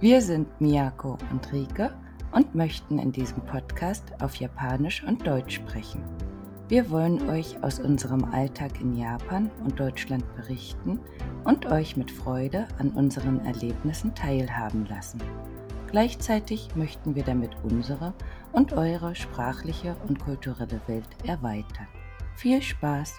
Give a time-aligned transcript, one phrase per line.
[0.00, 1.92] Wir sind Miyako und Rike
[2.30, 6.04] und möchten in diesem Podcast auf Japanisch und Deutsch sprechen.
[6.68, 11.00] Wir wollen euch aus unserem Alltag in Japan und Deutschland berichten
[11.42, 15.20] und euch mit Freude an unseren Erlebnissen teilhaben lassen.
[15.90, 18.14] Gleichzeitig möchten wir damit unsere
[18.52, 21.88] und eure sprachliche und kulturelle Welt erweitern.
[22.36, 23.18] Viel Spaß!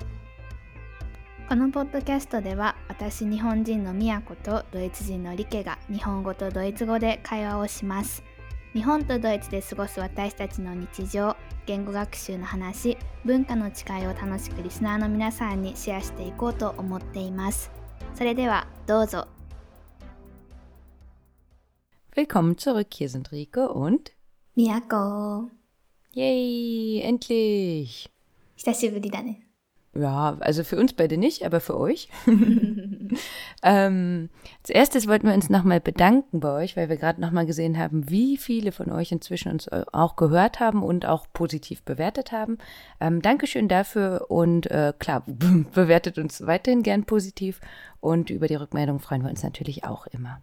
[1.50, 8.22] このポッドキャストでは私日本人のみやことドイツ人のリケが日本語とドイツ語で会話をします。
[8.74, 11.36] 日本とドイツで過ごす私たちの日常
[11.66, 17.72] 言語学習の話文化の違いを楽しくリスナーの皆さんにシェアしていこうと思っています。
[18.14, 19.28] それではどうぞ。
[22.16, 24.12] Willkommen zurück, hier sind Rike und
[24.56, 25.50] みやこ
[26.16, 28.12] Yay, endlich!
[28.56, 29.49] 久しぶりだね
[30.00, 32.10] Ja, also für uns beide nicht, aber für euch.
[33.64, 34.30] ähm,
[34.62, 38.10] als erstes wollten wir uns nochmal bedanken bei euch, weil wir gerade nochmal gesehen haben,
[38.10, 42.60] wie viele von euch inzwischen uns auch gehört haben und auch positiv bewertet haben.
[43.00, 45.24] Ähm, Dankeschön dafür und äh, klar,
[45.74, 47.60] bewertet uns weiterhin gern positiv
[48.00, 50.40] und über die Rückmeldung freuen wir uns natürlich auch immer.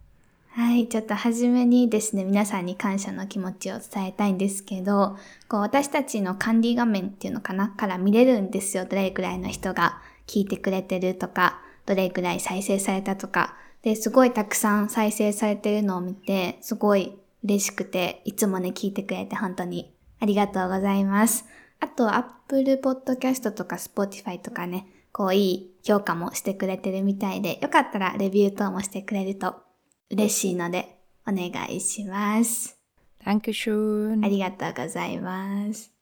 [0.57, 5.15] はい、ちょっと初めにですね、皆さんに感謝の気持ちを伝えたいんですけど、
[5.47, 8.85] こう私たちの管理画面っていうのかなから見れるんですよ。
[8.85, 13.55] どれくらいの人が聞いてくれてるとか、どれくらい再生されたとか。
[13.83, 21.45] で、すごいたくさん再生されてるのを見て、すごい嬉しくて、いつもね、聞いてくれて本当にありがとうございます。
[21.79, 29.66] あと、Apple Podcast とか Spotify とかね、こういい評価もしてくれてるみたいで、よかったらレビュー等もしてくれると
[30.10, 32.78] 嬉しいのでお願いします。
[33.24, 34.24] Dankeschön.
[34.24, 35.92] ありがとうございます。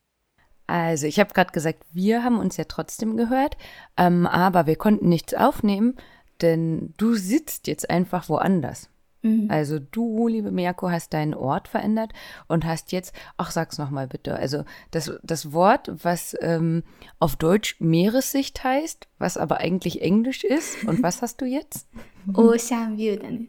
[0.67, 3.57] Also, ich habe gerade gesagt, wir haben uns ja trotzdem gehört,
[3.97, 5.95] ähm, aber wir konnten nichts aufnehmen,
[6.41, 8.89] denn du sitzt jetzt einfach woanders.
[9.21, 9.47] Mhm.
[9.49, 12.11] Also du, liebe Miyako, hast deinen Ort verändert
[12.47, 16.83] und hast jetzt, ach sag's nochmal bitte, also das, das Wort, was ähm,
[17.19, 21.87] auf Deutsch Meeressicht heißt, was aber eigentlich Englisch ist, und was hast du jetzt?
[22.33, 23.47] オーシャンビューだね。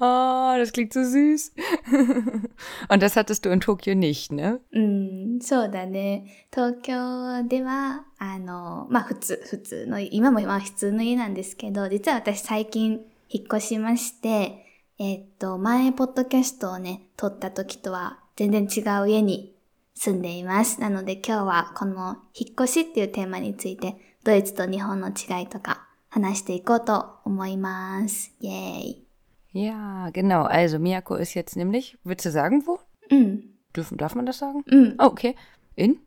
[0.00, 1.52] Oh, das klingt so süß.
[2.88, 4.60] und das hattest du in Tokio nicht, ne?
[4.72, 6.46] うん、そうだね。
[6.52, 14.66] 東京では、あの、まあ普通、普通の、今もまあ普通の家なんですけど、実は私最近引っ越しまして、
[14.98, 19.54] えっと、前ポッドキャストをね、撮った時とは全然違う家に
[19.94, 20.80] 住んでいます。
[20.80, 28.33] なので今日はこの引っ越しっていうテーマについて、ドイツと日本の違いとか話していこうと思います。
[28.39, 29.07] イェーイ。
[29.53, 30.43] Ja, genau.
[30.43, 32.79] Also Miyako ist jetzt nämlich, willst du sagen, wo?
[33.09, 33.43] うん。
[33.73, 34.63] Dürfen, darf man das sagen?
[34.67, 34.95] うん。
[34.99, 35.35] Oh, okay.
[35.75, 35.97] In?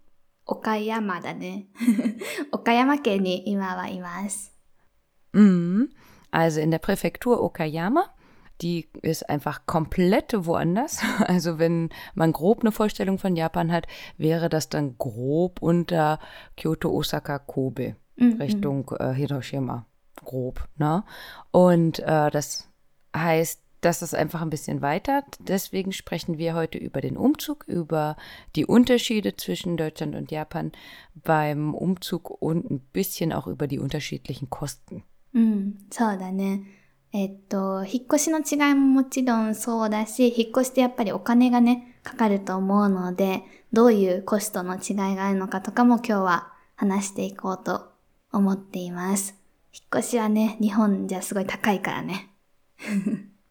[0.46, 1.66] 岡山だね。
[2.52, 4.52] 岡山県 に今はいます。
[5.32, 5.90] Mhm.
[6.30, 8.12] Also in der Präfektur Okayama.
[8.60, 11.00] Die ist einfach komplett woanders.
[11.26, 13.86] Also wenn man grob eine Vorstellung von Japan hat,
[14.18, 16.18] wäre das dann grob unter
[16.56, 19.86] Kyoto, Osaka, Kobe, うんうん Richtung äh, Hiroshima.
[20.16, 21.04] Grob, ne?
[21.50, 22.68] Und äh, das
[23.16, 25.24] heißt, das ist einfach ein bisschen weiter.
[25.38, 28.16] Deswegen sprechen wir heute über den Umzug, über
[28.54, 30.72] die Unterschiede zwischen Deutschland und Japan
[31.14, 35.04] beim Umzug und ein bisschen auch über die unterschiedlichen Kosten.
[35.32, 36.62] うん、そうだね。
[37.12, 43.42] えっと、引っ越しの違いももちろんそうだし、引っ越してやっぱりお金がね、かかると思うので、
[43.72, 47.92] どういうコストの違いがあるのかとかも今日は話していこうと
[48.32, 49.34] 思っています。
[49.74, 52.28] 引っ越しはね、日本じゃすごい高いからね。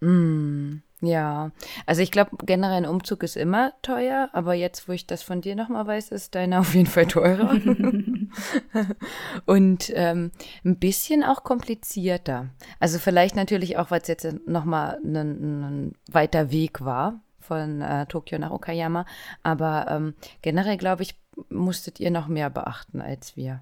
[0.01, 1.51] Mm, ja,
[1.85, 5.41] also ich glaube, generell ein Umzug ist immer teuer, aber jetzt, wo ich das von
[5.41, 7.51] dir nochmal weiß, ist deiner auf jeden Fall teurer.
[9.45, 10.31] Und ähm,
[10.65, 12.49] ein bisschen auch komplizierter.
[12.79, 18.05] Also vielleicht natürlich auch, weil es jetzt nochmal ein, ein weiter Weg war von äh,
[18.05, 19.05] Tokio nach Okayama.
[19.43, 21.15] Aber ähm, generell, glaube ich,
[21.49, 23.61] musstet ihr noch mehr beachten als wir.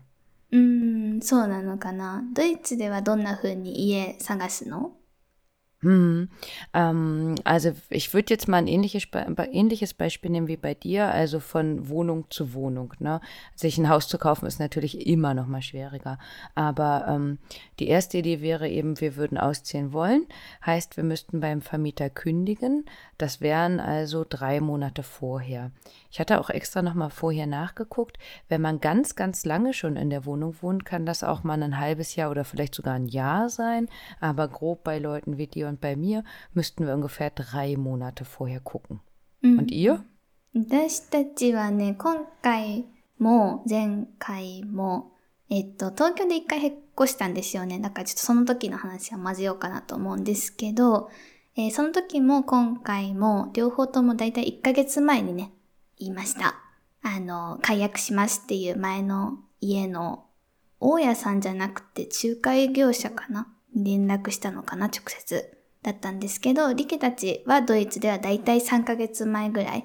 [0.52, 2.22] うーん、そうなのかな。
[2.34, 4.96] ドイツではどんな風に家探すの？
[5.82, 6.28] Hm.
[6.74, 9.08] Ähm, also ich würde jetzt mal ein ähnliches,
[9.50, 12.94] ähnliches Beispiel nehmen wie bei dir, also von Wohnung zu Wohnung.
[13.00, 13.20] Ne?
[13.56, 16.18] Sich ein Haus zu kaufen ist natürlich immer noch mal schwieriger.
[16.54, 17.38] Aber ähm,
[17.80, 20.26] die erste Idee wäre eben, wir würden ausziehen wollen.
[20.64, 22.84] Heißt, wir müssten beim Vermieter kündigen.
[23.18, 25.72] Das wären also drei Monate vorher.
[26.12, 28.18] Ich hatte auch extra noch mal vorher nachgeguckt.
[28.48, 31.78] Wenn man ganz, ganz lange schon in der Wohnung wohnt, kann das auch mal ein
[31.78, 33.88] halbes Jahr oder vielleicht sogar ein Jahr sein.
[34.20, 36.24] Aber grob bei Leuten wie dir und bei mir
[36.54, 39.00] müssten wir ungefähr drei Monate vorher gucken.
[39.42, 40.04] うん Und ihr?
[40.54, 42.84] 私たちはね、今回
[43.18, 45.12] も前回も、
[45.48, 47.80] えっと、東京で一回引っ越したんですよね。
[47.80, 51.10] だからちょっとその時の話は混ぜようかなと思うんですけど、
[51.56, 55.52] えー、その時も今回も両方ともだいたい1ヶ月前にね、
[55.98, 56.56] 言いました。
[57.02, 60.26] あの、解約しますっていう前の家の
[60.80, 65.61] 大家さんじゃなくて仲介業者かなに連絡したのかな直接。
[65.82, 69.84] だったんですけど、リケたちはドイツではだいたい3ヶ月前ぐらい。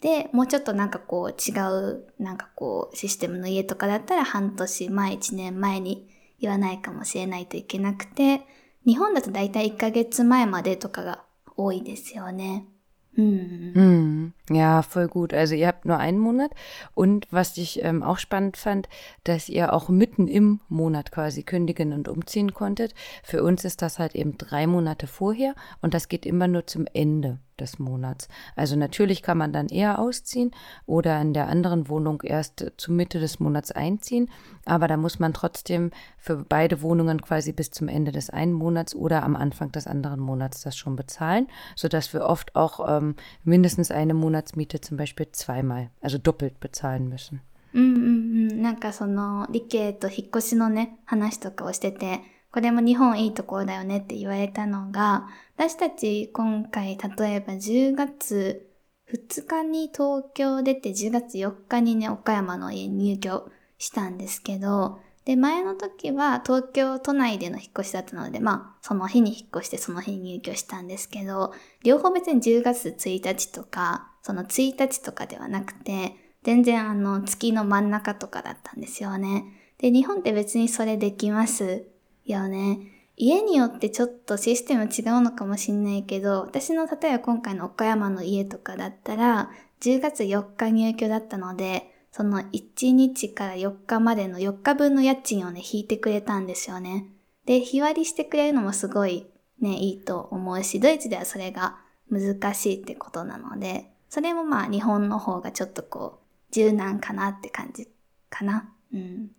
[0.00, 6.08] で、もうちょっとなんかこう違う、なんかこうシステムの家とかだったら半年前、1年前に
[6.40, 8.42] 言わないかもしれないといけなくて、
[8.84, 11.24] 日本だとだいたい1ヶ月前までとかが
[11.56, 12.66] 多いですよね。
[13.14, 13.72] Mhm.
[13.74, 14.32] Mhm.
[14.50, 15.34] Ja, voll gut.
[15.34, 16.50] Also ihr habt nur einen Monat
[16.94, 18.88] und was ich ähm, auch spannend fand,
[19.24, 22.94] dass ihr auch mitten im Monat quasi kündigen und umziehen konntet.
[23.22, 26.86] Für uns ist das halt eben drei Monate vorher und das geht immer nur zum
[26.92, 28.27] Ende des Monats.
[28.55, 30.51] Also natürlich kann man dann eher ausziehen
[30.85, 34.29] oder in der anderen Wohnung erst zur Mitte des Monats einziehen,
[34.65, 38.95] aber da muss man trotzdem für beide Wohnungen quasi bis zum Ende des einen Monats
[38.95, 43.91] oder am Anfang des anderen Monats das schon bezahlen, sodass wir oft auch ähm, mindestens
[43.91, 47.41] eine Monatsmiete zum Beispiel zweimal, also doppelt bezahlen müssen.
[47.73, 48.61] うんうんうん。
[48.61, 52.21] なんかその、理系と引っ越しのね、話とかをしてて、
[52.52, 55.26] これも日本いいところだよねって言われたのが、
[55.56, 58.68] 私たち今回例えば10月
[59.12, 71.54] 2日に東京出て10月4日にね、岡山の家に入居したんですけど、で、前の時は東京都内での引っ越しだったので、まあ、その日に引っ越してその日に入居したんですけど、
[71.84, 79.44] 両方別に10月1日とか、その1日とかではなくて、全然あの月の真ん中とかだったんですよね。
[79.78, 81.84] で、日本って別にそれできます
[82.24, 82.78] よね。
[83.16, 97.06] 家によってちょっとシステム違うのかもしんないけど、私の例えば今回の岡山の家とかだったら、10月4日入居だったので、その1日から4日までの4日分の家賃をね、引いてくれたんですよね。
[97.46, 99.26] で、日割りしてくれるのもすごい
[99.60, 101.78] ね、いいと思うし、ドイツではそれが
[102.10, 106.20] 難しいってことなので、それもまあ日本の方がちょっとこ
[106.50, 107.88] う、柔軟かなって感じ
[108.28, 108.68] かな。
[108.92, 109.30] うん。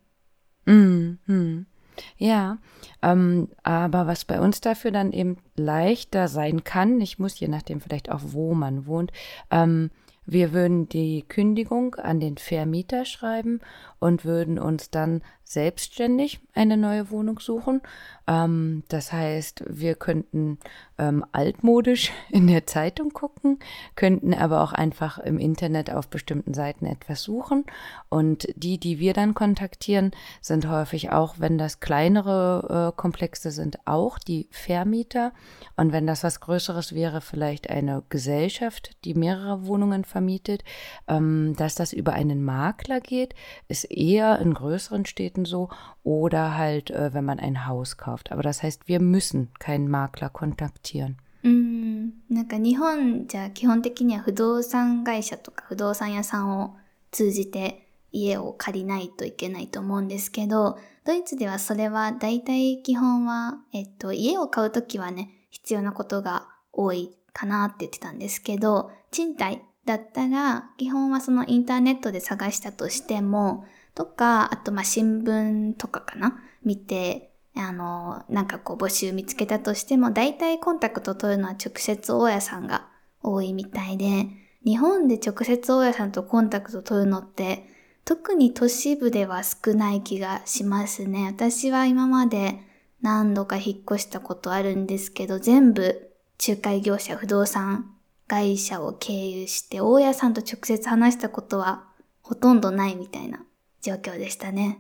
[0.65, 1.67] うん、うん。
[2.17, 2.57] Ja,
[3.01, 7.81] ähm, aber was bei uns dafür dann eben leichter sein kann, ich muss je nachdem
[7.81, 9.11] vielleicht auch, wo man wohnt,
[9.51, 9.91] ähm,
[10.25, 13.59] wir würden die Kündigung an den Vermieter schreiben
[13.99, 15.21] und würden uns dann
[15.53, 17.81] selbstständig eine neue Wohnung suchen.
[18.27, 20.57] Ähm, das heißt, wir könnten
[20.97, 23.59] ähm, altmodisch in der Zeitung gucken,
[23.95, 27.65] könnten aber auch einfach im Internet auf bestimmten Seiten etwas suchen.
[28.09, 30.11] Und die, die wir dann kontaktieren,
[30.41, 35.33] sind häufig auch, wenn das kleinere äh, Komplexe sind, auch die Vermieter.
[35.75, 40.63] Und wenn das was Größeres wäre, vielleicht eine Gesellschaft, die mehrere Wohnungen vermietet,
[41.07, 43.35] ähm, dass das über einen Makler geht,
[43.67, 45.69] ist eher in größeren Städten so
[46.03, 48.31] oder halt, äh, wenn man ein Haus kauft.
[48.31, 51.17] Aber das heißt, wir müssen keinen Makler kontaktieren.
[51.45, 56.77] うん、なんか日本じゃ基本的には不動産会社とか不動産屋さんを
[57.11, 76.39] 通じて家を借りないといけないと思うんですけど、ドイツではそれは大体基本は、えっと、家を買うときはね、必要なことが多いかなって言ってたんですけど、賃貸だったら、基本はそのインターネットで探したとしても、とか、あとまあ新聞とかかな？
[76.63, 82.89] 見て、あの、なんかこう募集見つけたとしても、大体コンタクト取るのは直接大家さんが
[83.21, 84.27] 多いみたいで、
[84.65, 87.67] 日本で直接大家さんとコンタクト取るのって、
[88.05, 91.25] 特に都市部では少ない気がしますね。
[91.27, 92.59] 私は今まで
[93.01, 96.11] 何度か引っ越したことあるんですけど、全部
[96.45, 97.93] 仲介業者、不動産
[98.27, 101.85] 会社を経由して、大家さんと直接話したことは
[102.21, 103.45] ほとんどないみたいな
[103.82, 104.78] 状況でしたね。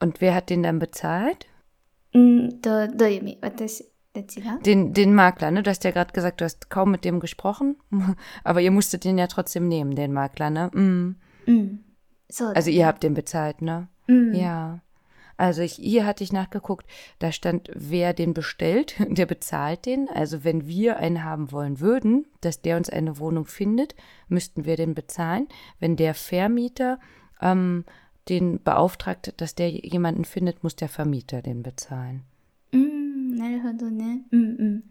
[0.00, 1.46] Und wer hat den dann bezahlt?
[2.14, 5.62] うんと、どういう意味私たちが den, den Makler, ne?
[5.62, 7.76] Du hast ja gerade gesagt, du hast kaum mit dem gesprochen,
[8.44, 10.70] aber ihr musstet den ja trotzdem nehmen, den Makler, ne?
[10.74, 11.16] Mm.
[11.46, 11.84] Mm.
[12.28, 13.88] So, also ihr habt den bezahlt, ne?
[14.06, 14.34] Mm.
[14.34, 14.80] Ja.
[15.36, 16.86] Also ich, hier hatte ich nachgeguckt,
[17.18, 20.08] da stand, wer den bestellt, der bezahlt den.
[20.08, 23.94] Also wenn wir einen haben wollen würden, dass der uns eine Wohnung findet,
[24.28, 25.48] müssten wir den bezahlen.
[25.80, 27.00] Wenn der Vermieter
[27.41, 27.85] ähm,
[28.29, 32.23] den beauftragt, dass der jemanden findet, muss der Vermieter den bezahlen.
[32.73, 34.21] うん、なるほどね。
[34.31, 34.83] うんうん。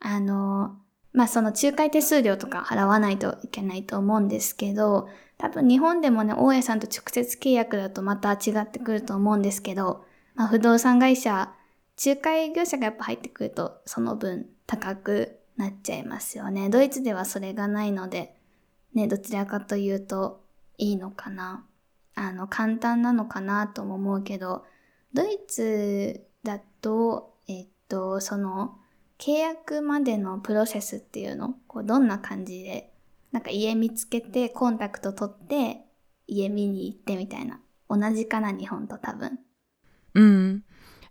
[0.00, 0.76] あの、
[1.12, 11.52] まあその仲介手数料とか払わないといけないと思うんですけど、多分日本でもね、大家さんと直接契約だとまた違ってくると思うんですけど、まあ不動産会社、
[12.04, 16.68] 仲介業者がやっぱ入ってくるとその分高くなっちゃいますよね。
[16.68, 18.36] ドイツではそれがないので、
[18.92, 20.44] ね、どちらかというと
[20.76, 21.64] いいのかな。
[22.16, 24.64] あの、簡単なのかなとも思うけど、
[25.12, 28.78] ドイツだと、えっと、その、
[29.18, 32.92] 契約までのプロセスっていうの、こうどんな感じで、
[33.32, 35.86] なんか家見つけてコンタクト取って
[36.26, 37.60] 家見に行ってみたいな。
[37.88, 39.38] 同じかな、日本と多分。
[40.14, 40.62] Mm.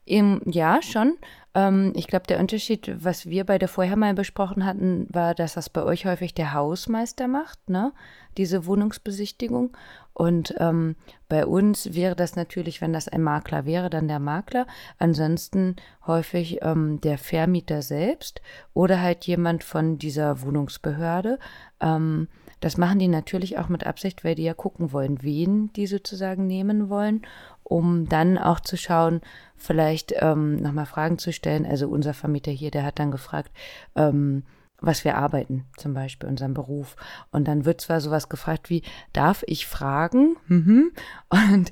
[0.08, 1.18] Im, ja, schon.
[1.56, 5.70] Ähm, ich glaube, der Unterschied, was wir beide vorher mal besprochen hatten, war, dass das
[5.70, 7.94] bei euch häufig der Hausmeister macht, ne?
[8.38, 9.76] Diese Wohnungsbesichtigung.
[10.14, 10.96] Und ähm,
[11.30, 14.68] bei uns wäre das natürlich, wenn das ein Makler wäre, dann der Makler.
[15.00, 18.42] Ansonsten häufig ähm, der Vermieter selbst
[18.74, 21.40] oder halt jemand von dieser Wohnungsbehörde.
[21.80, 22.28] Ähm,
[22.60, 26.48] das machen die natürlich auch mit Absicht, weil die ja gucken wollen, wen die sozusagen
[26.48, 27.22] nehmen wollen
[27.66, 29.22] um dann auch zu schauen,
[29.58, 31.66] vielleicht ähm, nochmal Fragen zu stellen.
[31.66, 33.52] Also unser Vermieter hier, der hat dann gefragt,
[33.96, 34.44] ähm,
[34.82, 36.96] was wir arbeiten, zum Beispiel unseren Beruf.
[37.32, 40.36] Und dann wird zwar sowas gefragt wie, darf ich fragen?
[40.48, 40.92] Mhm.
[41.30, 41.72] Und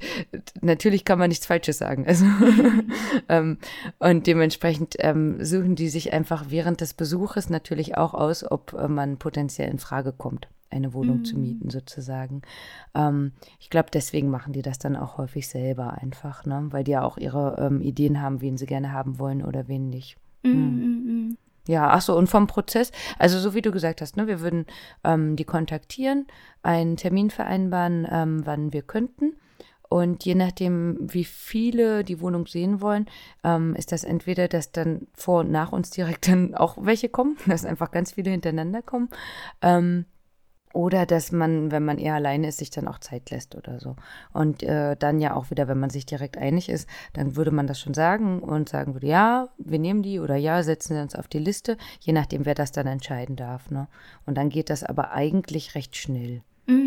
[0.62, 2.08] natürlich kann man nichts Falsches sagen.
[2.08, 2.26] Also,
[3.30, 3.60] ähm,
[4.00, 8.88] und dementsprechend ähm, suchen die sich einfach während des Besuches natürlich auch aus, ob äh,
[8.88, 11.26] man potenziell in Frage kommt eine Wohnung mhm.
[11.26, 12.42] zu mieten sozusagen.
[12.94, 16.68] Ähm, ich glaube, deswegen machen die das dann auch häufig selber einfach, ne?
[16.72, 19.90] weil die ja auch ihre ähm, Ideen haben, wen sie gerne haben wollen oder wen
[19.90, 20.18] nicht.
[20.44, 20.52] Mhm.
[20.52, 21.38] Mhm.
[21.68, 24.66] Ja, ach so, und vom Prozess, also so wie du gesagt hast, ne, wir würden
[25.06, 26.28] ähm, die kontaktieren,
[26.62, 29.34] einen Termin vereinbaren, ähm, wann wir könnten.
[29.88, 33.06] Und je nachdem, wie viele die Wohnung sehen wollen,
[33.44, 37.38] ähm, ist das entweder, dass dann vor und nach uns direkt dann auch welche kommen,
[37.48, 39.10] dass einfach ganz viele hintereinander kommen.
[39.62, 40.06] Ähm,
[40.75, 43.97] oder dass man, wenn man eher alleine ist, sich dann auch Zeit lässt oder so.
[44.33, 47.67] Und äh, dann ja auch wieder, wenn man sich direkt einig ist, dann würde man
[47.67, 51.15] das schon sagen und sagen würde, ja, wir nehmen die oder ja, setzen wir uns
[51.15, 53.71] auf die Liste, je nachdem, wer das dann entscheiden darf.
[53.71, 53.89] Ne?
[54.27, 56.43] Und dann geht das aber eigentlich recht schnell.
[56.69, 56.85] うんうんう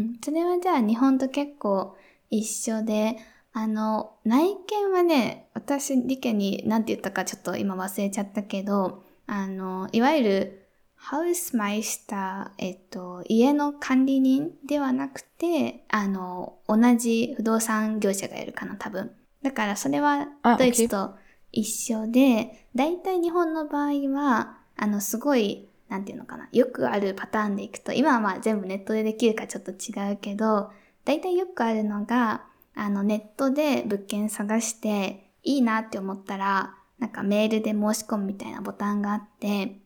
[0.00, 0.18] ん。
[0.22, 1.96] それはじゃあ日本と結構
[2.30, 3.16] 一緒で、
[3.54, 10.61] あの、内見はね、私、理系に何て言ったかちょっと今忘れちゃったけど、あの、いわゆる
[11.05, 19.11] ハウスマイスター、えっと、家の管理人ではなくて、あの、同じ不動産業者がいるかな、多分。
[19.41, 21.15] だからそれはドイツと
[21.51, 30.71] 一緒で、大体日本の場合は、あの、すごい、なんていうのかな、よくあるパターンでいくと、今はまあ全部ネットでできるかちょっと違うけど、
[31.03, 32.45] 大体よくあるのが、
[32.75, 39.82] あの、ネットで物件探して、いいなって思ったら、なんかメールで申し込むみたいなボタンがあって、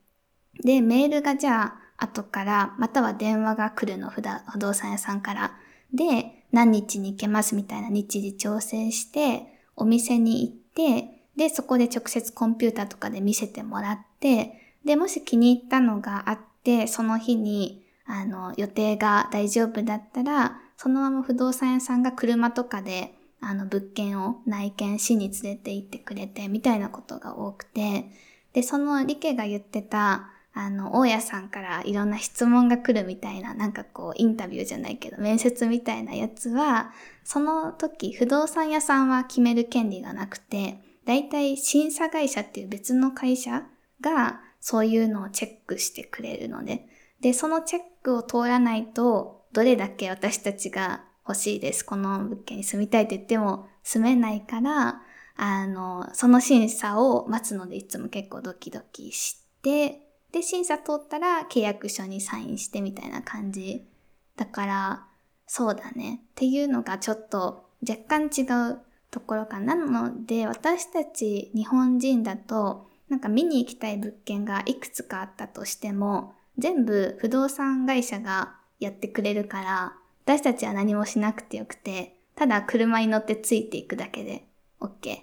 [0.63, 4.21] で、メールがじゃあ、後から、または電話が来るの、不
[4.59, 5.57] 動産屋さんから。
[5.93, 28.11] で、何日に行けますみたいな日時調整して、お店に行って、で、そこで直接コンピューターとかで見せてもらって、で、もし気に入ったのがあって、その日に、あの、予定が大丈夫だったら、そのまま不動産屋さんが車とかで、あの、物件を内見しに連れて行ってくれて、みたいなことが多くて、
[28.53, 36.91] で、そのリケが言ってた、あの、大家さんからいろんな質問が来るみたいな、なんかこう、インタビューじゃないけど、面接みたいなやつは、
[37.23, 43.67] その時、不動産屋さんは決める権利がなくて、だいたい審査会社っていう別の会社
[44.01, 46.87] が、そういうのをチェックしてくれるので、
[47.21, 51.85] で、そのチェックを通らないと、どれだけ私たちが欲しいです。
[51.85, 55.01] この物件に住みたいって言っても住めないから、
[55.35, 60.06] あの、その審査を待つのでいつも結構ドキドキして、
[60.37, 63.87] で、審査通ったら契約書にサインしてみたいな感じ。
[64.35, 65.07] だから、
[65.47, 66.21] そうだね。
[66.23, 68.79] っていうのがちょっと若干違う
[69.09, 79.93] ところかなので、私たち日本人だと、なんか見に行きたい物件がいくつかあったとしても、全部不動産会社がやってくれるから、
[80.25, 84.45] 私たちは何もしなくてよくて、ただ車に乗ってついていくだけで
[84.81, 85.19] OK。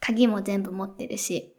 [0.00, 1.54] 鍵も全部持ってるし、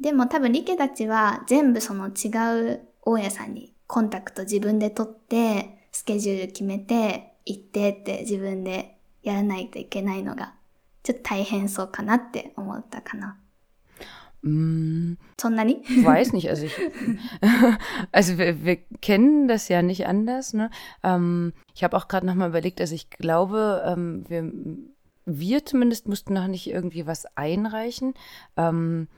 [0.00, 10.54] でも多分リケたちは全部その違う大家さんにコンタクト自分で取って、スケジュール決めて、行ってって自分でやらないといけないのが、
[11.02, 13.38] ちょっと大変そうかなって思ったかな。
[14.42, 16.72] Mm, Sondern Weiß nicht, also ich,
[18.12, 20.52] also wir, wir, kennen das ja nicht anders.
[20.52, 20.70] Ne?
[21.02, 24.52] Ähm, ich habe auch gerade nochmal überlegt, also ich glaube, ähm, wir,
[25.24, 28.14] wir zumindest mussten noch nicht irgendwie was einreichen.
[28.56, 29.08] Ähm,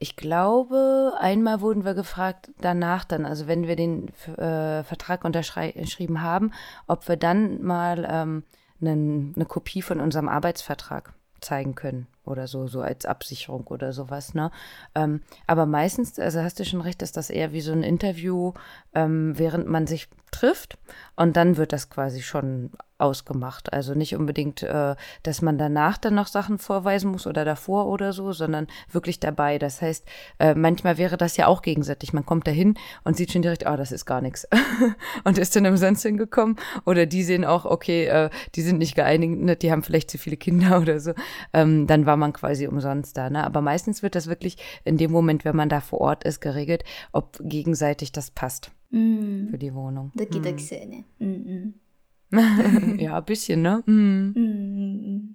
[0.00, 6.22] ich glaube, einmal wurden wir gefragt danach dann, also wenn wir den äh, Vertrag unterschrieben
[6.22, 6.52] haben,
[6.86, 8.44] ob wir dann mal ähm,
[8.80, 14.34] einen, eine Kopie von unserem Arbeitsvertrag zeigen können oder so, so als Absicherung oder sowas,
[14.34, 14.50] ne?
[14.94, 18.52] Ähm, aber meistens, also hast du schon recht, ist das eher wie so ein Interview,
[18.94, 20.78] ähm, während man sich trifft
[21.16, 23.72] und dann wird das quasi schon ausgemacht.
[23.72, 28.12] Also nicht unbedingt, äh, dass man danach dann noch Sachen vorweisen muss oder davor oder
[28.12, 29.58] so, sondern wirklich dabei.
[29.58, 30.04] Das heißt,
[30.40, 32.12] äh, manchmal wäre das ja auch gegenseitig.
[32.12, 34.48] Man kommt dahin und sieht schon direkt, ah, oh, das ist gar nichts.
[35.24, 36.56] und ist dann umsonst hingekommen.
[36.84, 40.36] Oder die sehen auch, okay, äh, die sind nicht geeinigt, die haben vielleicht zu viele
[40.36, 41.12] Kinder oder so.
[41.52, 43.30] Ähm, dann war man quasi umsonst da.
[43.30, 43.44] Ne?
[43.44, 46.84] Aber meistens wird das wirklich in dem Moment, wenn man da vor Ort ist, geregelt,
[47.12, 49.48] ob gegenseitig das passt mm.
[49.48, 50.12] für die Wohnung.
[50.14, 51.24] Doki Doki mm.
[51.24, 51.72] Mm
[52.30, 53.00] -mm.
[53.00, 53.82] ja, ein bisschen, ne?
[53.86, 54.32] Mm.
[54.34, 55.34] Mm.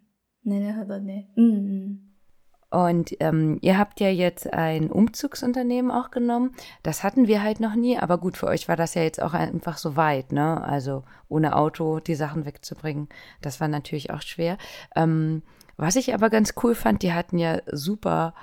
[2.73, 6.55] Und ähm, ihr habt ja jetzt ein Umzugsunternehmen auch genommen.
[6.81, 9.35] Das hatten wir halt noch nie, aber gut, für euch war das ja jetzt auch
[9.35, 10.63] einfach so weit, ne?
[10.63, 13.09] Also ohne Auto die Sachen wegzubringen,
[13.41, 14.57] das war natürlich auch schwer.
[14.95, 15.43] Ähm,
[15.77, 18.33] was ich aber ganz cool fand, die hatten ja super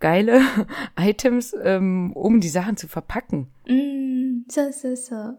[0.00, 0.40] geile
[0.98, 3.48] Items, ähm, um die Sachen zu verpacken.
[3.66, 5.34] Mm, so, so, so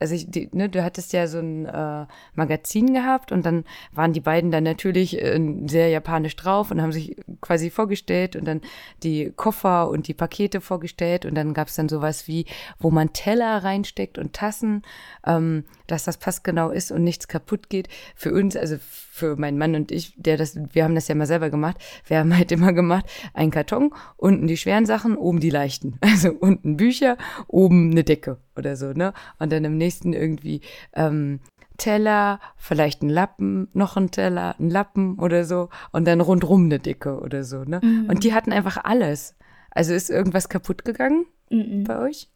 [0.00, 4.14] also ich, die, ne, du hattest ja so ein äh, Magazin gehabt und dann waren
[4.14, 8.62] die beiden dann natürlich äh, sehr japanisch drauf und haben sich quasi vorgestellt und dann
[9.02, 12.46] die Koffer und die Pakete vorgestellt und dann gab es dann sowas wie,
[12.78, 14.82] wo man Teller reinsteckt und Tassen,
[15.26, 17.88] ähm, dass das passgenau ist und nichts kaputt geht.
[18.16, 21.26] Für uns, also für meinen Mann und ich, der das, wir haben das ja mal
[21.26, 21.76] selber gemacht,
[22.06, 23.04] wir haben halt immer gemacht,
[23.34, 25.98] ein Karton, unten die schweren Sachen, oben die leichten.
[26.10, 27.16] Also unten Bücher,
[27.46, 29.13] oben eine Decke oder so, ne?
[29.39, 30.61] Und dann im nächsten irgendwie
[30.93, 31.39] ähm,
[31.77, 36.79] Teller, vielleicht ein Lappen, noch ein Teller, ein Lappen oder so und dann rundrum eine
[36.79, 37.81] Decke oder so, ne?
[37.83, 38.07] Mhm.
[38.09, 39.35] Und die hatten einfach alles.
[39.71, 41.83] Also ist irgendwas kaputt gegangen mhm.
[41.83, 42.29] bei euch?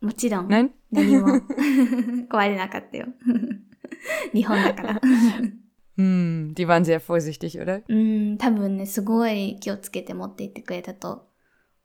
[0.00, 0.48] も ちろん。
[0.48, 0.70] Nein?
[0.92, 1.40] 何も
[2.28, 3.06] 壊れなかったよ。
[4.32, 5.00] 日本だから。
[5.96, 7.82] Hm, die waren sehr vorsichtig, oder?
[7.88, 11.26] うん、多分ね、すごい気をつけて持って行ってくれたと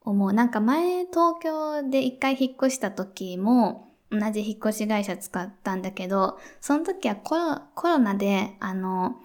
[0.06, 0.32] 思う。
[0.32, 9.16] なんか前、東京で一回引っ越した時も、同じ引っ越し会社使ったんだけど、その時はコロコロナで、あの、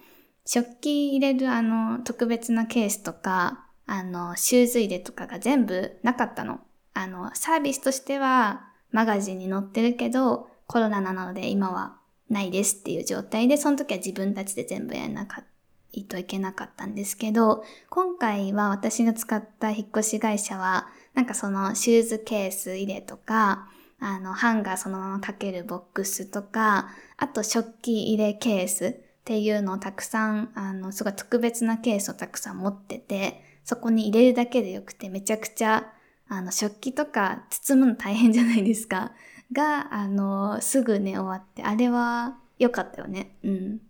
[0.45, 6.59] 食器入れるあの、特別なケースとか、あの、シューズ入れとかが全部なかったの。
[6.93, 11.97] あの、サービスとしてはマガジンに載ってるけど、コロナなので今は
[12.29, 15.50] ないですっていう状態で、その時は自分たちで全部やらなかった
[15.93, 35.93] いといけなかったんですけど、今回は私が使った引っ越し会社は、なんかそのシューズケース入れとか、あの、ハンガーそのままかけるボックスとか、あと食器入れケースっていうのをたくさん、あの、すごい特別なケースをたくさん持ってて、そこに入れるだけでよくてめちゃくちゃ、
[36.27, 39.11] あの、食器とか包むの大変じゃないですか。
[39.51, 43.35] が、あの、すぐね、終わって、あれは良かったよね。
[43.43, 43.81] うん。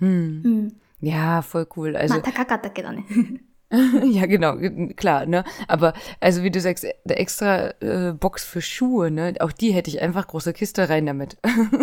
[0.00, 0.42] うん。
[0.44, 0.76] うん。
[1.00, 1.96] Ja, voll cool.
[1.96, 3.40] Also, ne.
[4.04, 4.56] ja, genau,
[4.94, 5.44] klar, ne?
[5.66, 9.34] Aber also wie du sagst, der extra äh, Box für Schuhe, ne?
[9.40, 11.36] Auch die hätte ich einfach große Kiste rein damit.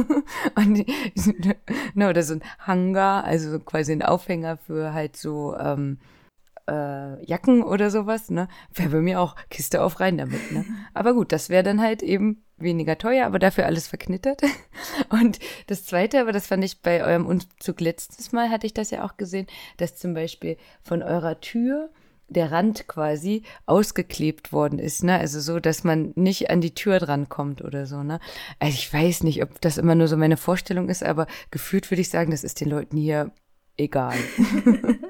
[0.56, 0.86] Und die,
[1.93, 5.99] ne, oder so ein Hangar, also quasi ein Aufhänger für halt so ähm,
[6.69, 8.47] äh, Jacken oder sowas, ne?
[8.73, 10.65] Wäre bei mir auch Kiste auf rein damit, ne?
[10.93, 14.41] Aber gut, das wäre dann halt eben weniger teuer, aber dafür alles verknittert.
[15.10, 18.91] Und das Zweite, aber das fand ich bei eurem Umzug letztes Mal, hatte ich das
[18.91, 19.47] ja auch gesehen,
[19.78, 21.89] dass zum Beispiel von eurer Tür
[22.30, 25.19] der Rand quasi ausgeklebt worden ist, ne?
[25.19, 28.19] Also so, dass man nicht an die Tür drankommt oder so, ne?
[28.60, 32.02] Also ich weiß nicht, ob das immer nur so meine Vorstellung ist, aber gefühlt würde
[32.02, 33.32] ich sagen, das ist den Leuten hier
[33.78, 34.15] egal.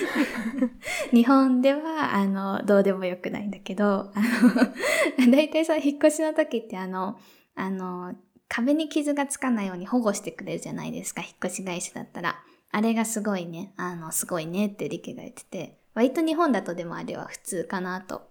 [1.12, 4.20] 日本では、あの、どうでもよくないんだけど、あ
[5.26, 7.18] の、だいたいその引っ越しの時ってあの、
[7.54, 8.14] あの、
[8.48, 12.40] 壁に傷がつかないように保護してくれるじゃないですか、引っ越し会社だったら。
[12.70, 18.30] あれがすごいね、あの、すごいねってリケが言ってて、割と日本だとでもあれは普通かなと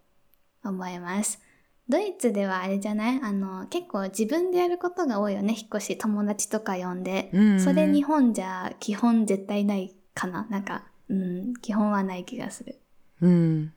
[0.63, 1.39] 思います。
[1.87, 3.19] ドイツではあれじゃない？
[3.21, 5.97] あの、結構自分でやることが多いよね、引っ越し。
[5.97, 7.29] 友達とか呼んで。
[7.33, 10.47] うんうん、それ日本じゃ基本絶対ないかな。
[10.49, 12.78] なんか、うん、基本はない気がする。
[13.20, 13.72] うん。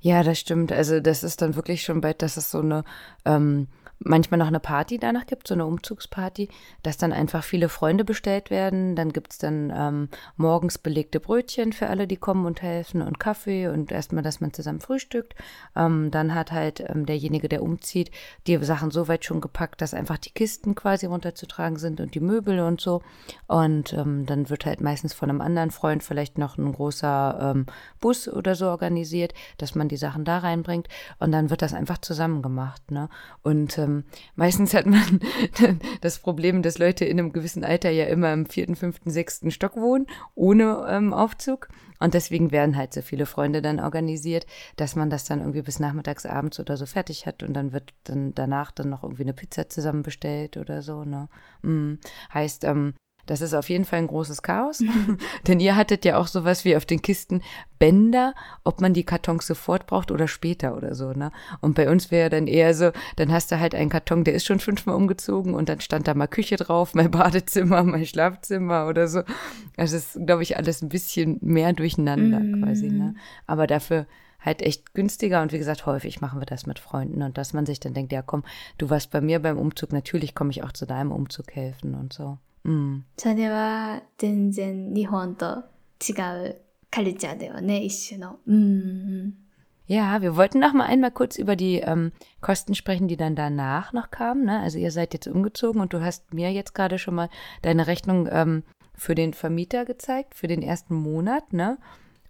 [0.00, 0.70] Ja, das stimmt.
[0.70, 2.84] Also das ist dann wirklich schon bald, dass es so eine
[3.24, 3.68] ähm,
[3.99, 6.49] manchmal noch eine Party danach gibt, so eine Umzugsparty,
[6.83, 8.95] dass dann einfach viele Freunde bestellt werden.
[8.95, 13.19] Dann gibt es dann ähm, morgens belegte Brötchen für alle, die kommen und helfen und
[13.19, 15.35] Kaffee und erstmal, dass man zusammen frühstückt.
[15.75, 18.11] Ähm, dann hat halt ähm, derjenige, der umzieht,
[18.47, 22.21] die Sachen so weit schon gepackt, dass einfach die Kisten quasi runterzutragen sind und die
[22.21, 23.01] Möbel und so.
[23.47, 27.65] Und ähm, dann wird halt meistens von einem anderen Freund vielleicht noch ein großer ähm,
[27.99, 30.87] Bus oder so organisiert, dass man die Sachen da reinbringt.
[31.19, 32.91] Und dann wird das einfach zusammen gemacht.
[32.91, 33.09] Ne?
[33.43, 34.03] Und ähm,
[34.35, 35.19] meistens hat man
[36.01, 39.75] das Problem, dass Leute in einem gewissen Alter ja immer im vierten, fünften, sechsten Stock
[39.75, 41.69] wohnen, ohne ähm, Aufzug.
[41.99, 44.45] Und deswegen werden halt so viele Freunde dann organisiert,
[44.77, 47.93] dass man das dann irgendwie bis nachmittags, abends oder so fertig hat und dann wird
[48.05, 51.03] dann danach dann noch irgendwie eine Pizza zusammen bestellt oder so.
[51.03, 51.27] Ne?
[51.61, 51.95] Mm.
[52.33, 52.93] Heißt, ähm,
[53.29, 54.83] das ist auf jeden Fall ein großes Chaos,
[55.47, 57.41] denn ihr hattet ja auch sowas wie auf den Kisten
[57.77, 61.31] Bänder, ob man die Kartons sofort braucht oder später oder so, ne?
[61.61, 64.45] Und bei uns wäre dann eher so, dann hast du halt einen Karton, der ist
[64.45, 69.07] schon fünfmal umgezogen und dann stand da mal Küche drauf, mein Badezimmer, mein Schlafzimmer oder
[69.07, 69.19] so.
[69.77, 72.63] Also es ist, glaube ich, alles ein bisschen mehr durcheinander mm.
[72.63, 73.13] quasi, ne?
[73.45, 74.07] Aber dafür
[74.39, 77.65] halt echt günstiger und wie gesagt, häufig machen wir das mit Freunden und dass man
[77.65, 78.43] sich dann denkt, ja komm,
[78.77, 82.13] du warst bei mir beim Umzug, natürlich komme ich auch zu deinem Umzug helfen und
[82.13, 82.37] so.
[82.64, 83.04] うん。
[83.16, 85.64] それは全然日本と
[86.00, 86.12] 違
[86.48, 86.56] う
[86.90, 88.38] カルチャーだよね、一種の。
[88.46, 89.34] うん。
[89.86, 94.10] Ja, wir wollten noch mal einmal kurz über die ähm, Kosten sprechen, die dann danach noch
[94.10, 94.46] kamen.
[94.46, 94.60] Ne?
[94.60, 97.28] Also ihr seid jetzt umgezogen und du hast mir jetzt gerade schon mal
[97.60, 98.62] deine Rechnung ähm,
[98.94, 101.52] für den Vermieter gezeigt, für den ersten Monat.
[101.52, 101.76] Ne?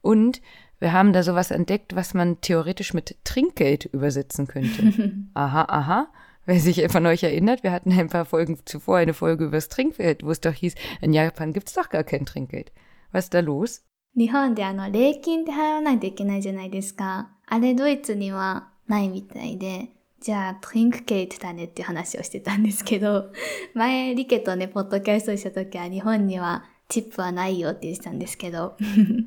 [0.02, 0.42] Und
[0.80, 5.12] wir haben da sowas entdeckt, was man theoretisch mit Trinkgeld übersetzen könnte.
[5.34, 6.08] aha, aha.
[6.48, 9.68] Wer sich von euch erinnert, wir hatten ein paar Folgen zuvor eine Folge über das
[9.68, 12.70] Trinkgeld, wo es doch hieß, in Japan gibt es doch gar kein Trinkgeld.
[13.12, 13.82] Was ist da los?
[14.16, 17.30] 日本であの、礼金って払わないといけないじゃないですか。
[17.46, 19.88] あれドイツにはないみたいで、
[20.20, 23.32] じゃあ、トリンクケイトだねっていう話をしてたんですけど、
[23.74, 28.76] 前、リケとね、ポッドキャストした時は日本にはチップはないよって言ってたんですけど、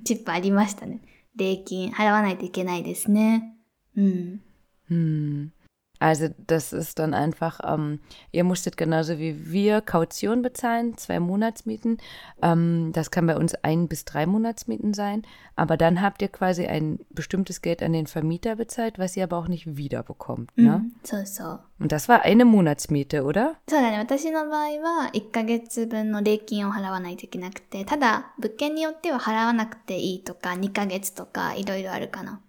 [0.05, 1.01] チップありましたね。
[1.35, 3.57] 礼金払わないといけないですね。
[3.95, 4.41] うん。
[4.89, 5.51] うん。
[6.01, 7.99] Also das ist dann einfach, ähm,
[8.31, 11.97] ihr musstet genauso wie wir Kaution bezahlen, zwei Monatsmieten.
[12.41, 15.23] Ähm, das kann bei uns ein bis drei Monatsmieten sein.
[15.55, 19.37] Aber dann habt ihr quasi ein bestimmtes Geld an den Vermieter bezahlt, was ihr aber
[19.37, 20.55] auch nicht wiederbekommt.
[20.55, 20.79] Ne?
[20.79, 21.59] Mm, so, so.
[21.79, 23.55] Und das war eine Monatsmiete, oder?
[23.67, 23.97] そうだね。
[23.97, 32.41] 私の場合は1ヶ月分の礼金を払わないといけなくて、ただ物件によっては払わなくていいとか2ヶ月とかいろいろあるかな。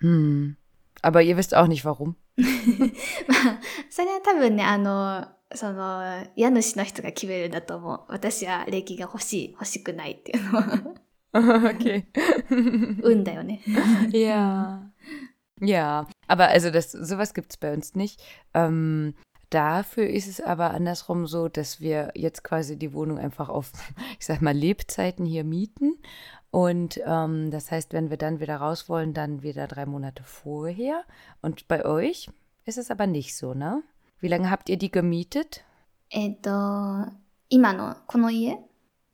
[0.00, 0.56] Hm.
[1.02, 2.16] Aber ihr wisst auch nicht warum.
[2.38, 3.60] ま あ、
[3.90, 8.00] それは多分ね、あの、その、家主の人が決めるんだと思う。
[8.08, 10.94] 私は礼金が欲しい、欲しくないっていうのは。
[11.34, 12.04] okay.
[13.02, 13.60] 運だよね。
[14.12, 14.90] ja.
[15.60, 18.20] Ja, aber also das, sowas gibt es bei uns nicht.
[18.54, 19.14] Ähm,
[19.50, 23.72] dafür ist es aber andersrum so, dass wir jetzt quasi die Wohnung einfach auf,
[24.18, 25.96] ich sag mal, Lebzeiten hier mieten
[26.50, 31.04] und ähm, das heißt, wenn wir dann wieder raus wollen, dann wieder drei Monate vorher.
[31.42, 32.28] Und bei euch
[32.64, 33.82] ist es aber nicht so, ne?
[34.20, 35.64] Wie lange habt ihr die gemietet?
[36.10, 36.50] えっと、
[37.48, 38.58] 今のこの家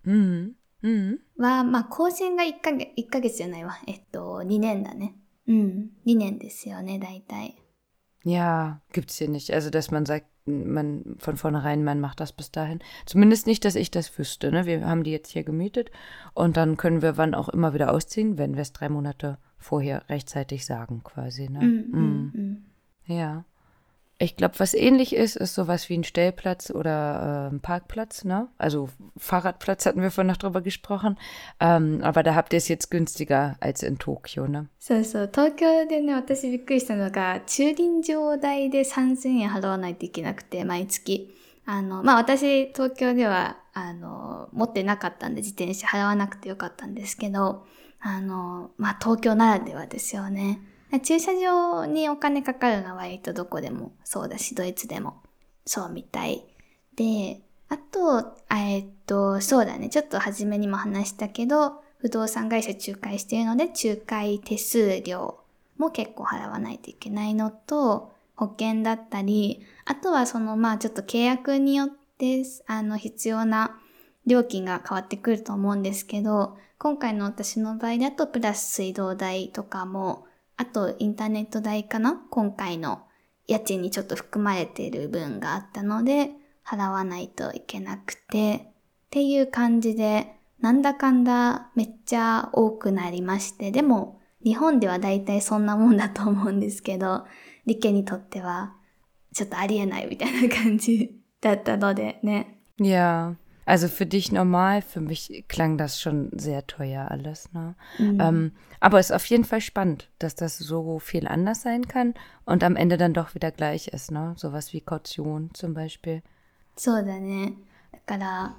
[0.05, 0.53] うん。
[0.83, 1.19] うん。
[1.39, 3.79] は、まあ、更新が1ヶ月、1ヶ月じゃないわ。
[3.87, 5.15] えっと、2年だね。
[5.47, 5.91] うん。
[6.07, 7.57] 2年ですよね、大体。
[8.25, 9.53] Ja, gibt's hier nicht.
[9.55, 12.80] Also, dass man sagt, man von vornherein, man macht das bis dahin.
[13.06, 14.52] Zumindest nicht, dass ich das wüsste.
[14.52, 14.66] Ne?
[14.66, 15.92] Wir haben die jetzt hier gemietet
[16.34, 20.08] und dann können wir wann auch immer wieder ausziehen, wenn wir es drei Monate vorher
[20.10, 21.50] rechtzeitig sagen, quasi.
[21.50, 21.66] Ne?
[21.66, 22.32] Mm, mm.
[22.34, 22.66] Mm.
[23.14, 23.46] Ja.
[24.23, 28.49] Ich glaube, was ähnlich ist, ist sowas wie ein Stellplatz oder äh, ein Parkplatz, ne?
[28.59, 31.19] Also Fahrradplatz hatten wir vorhin noch drüber gesprochen.
[31.59, 34.69] Ähm, aber da habt ihr es jetzt günstiger als in Tokio, ne?
[34.79, 35.31] そうそう。
[35.33, 41.35] 東京でね、私びっくりしたのが、駐輪場代で3000円払わないといけなくて、毎月。
[41.65, 47.65] あの、まあ私、東京では、あの、持ってなかったんで、自転車払わなくてよかったんですけど、
[48.01, 50.59] あの、まあ東京ならではですよね。
[51.04, 55.22] 駐車場にお金かかるのは割とどこでもそうだし、ドイツでも
[55.66, 56.46] そうみたい。
[56.96, 59.90] で、あと、えっと、そうだね。
[59.90, 65.40] ちょっと初めにも話したけど、不動産会社仲介しているので、仲介手数料
[65.78, 73.80] も結構払わないといけないのと、保険だったり、あとはその、まあちょっと契約によって、あの、必要な
[74.26, 82.22] 料金が変わってくると思うんですけど、今回の私の場合だと、プラス水道代とかも、あとインターネット代かな？
[82.30, 83.04] 今回の
[83.48, 86.32] 家賃にちょっと含まれている分があったので、
[86.66, 97.26] 払わないといけなくて、っていう感じで、なんだかんだめっちゃ多くなりまして、でも日本では大体そんなもんだと思うんですけど、
[97.66, 98.76] リケにとっては
[99.34, 102.60] ちょっとありえないみたいな感じだったのでね。
[102.80, 103.36] いや
[103.67, 107.53] Also für dich normal, für mich klang das schon sehr teuer alles.
[107.53, 107.77] Ne?
[107.99, 108.21] Mhm.
[108.21, 112.15] Ähm, aber es ist auf jeden Fall spannend, dass das so viel anders sein kann
[112.45, 114.11] und am Ende dann doch wieder gleich ist.
[114.11, 114.35] Ne?
[114.37, 116.23] Sowas wie Kaution zum Beispiel.
[116.77, 117.55] そ うだね。
[117.93, 118.57] だから、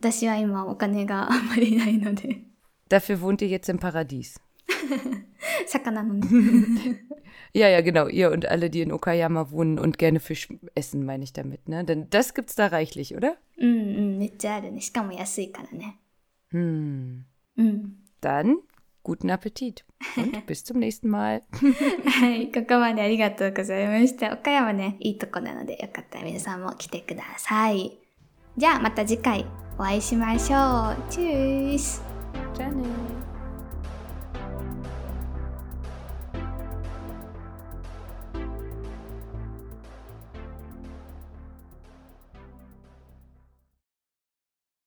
[0.00, 2.40] 私は今お金があんまりないので。
[2.88, 4.40] Dafür wohnt ihr jetzt im Paradies.
[5.66, 6.24] 魚のね。
[7.54, 8.08] Ja, ja, genau.
[8.08, 11.84] Ihr und alle, die in Okayama wohnen und gerne Fisch essen, meine ich damit, ne?
[11.84, 13.36] Denn das gibt's da reichlich, oder?
[13.58, 14.80] うんうん、めっちゃあるね。
[14.80, 15.98] しかも安いからね。
[16.52, 17.24] Hm.
[17.58, 17.96] うん。
[18.22, 18.56] Dann
[19.04, 19.84] guten Appetit
[20.16, 21.42] und bis zum nächsten Mal.
[21.52, 24.32] はい、ここまでありがとうございました。
[24.32, 27.98] 岡山ね、いいとこなので、よかったら皆さんも来てください。
[28.56, 29.46] じゃあまた次回
[29.78, 31.10] お会いしましょう。
[31.10, 32.02] チュース
[32.54, 33.15] Janet.